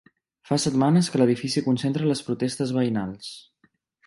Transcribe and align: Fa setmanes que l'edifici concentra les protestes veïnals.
Fa 0.49 0.55
setmanes 0.63 1.09
que 1.15 1.21
l'edifici 1.21 1.63
concentra 1.67 2.09
les 2.13 2.25
protestes 2.31 2.75
veïnals. 2.79 3.31